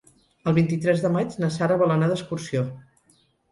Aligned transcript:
El 0.51 0.55
vint-i-tres 0.57 1.03
de 1.03 1.11
maig 1.17 1.37
na 1.45 1.51
Sara 1.59 1.79
vol 1.83 1.95
anar 1.99 2.11
d'excursió. 2.15 2.67